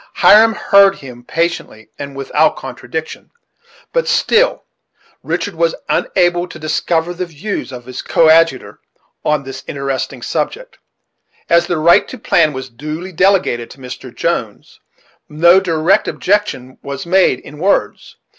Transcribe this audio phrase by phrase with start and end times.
[0.15, 3.29] Hiram heard him patiently, and without contradiction,
[3.93, 4.63] but still
[5.21, 8.79] Richard was unable to discover the views of his coadjutor
[9.23, 10.79] on this interesting subject.
[11.51, 14.11] As the right to plan was duly delegated to Mr.
[14.11, 14.79] Jones,
[15.29, 18.15] no direct objection was made in words.